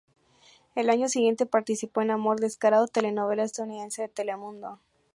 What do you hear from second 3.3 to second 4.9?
estadounidense de Telemundo.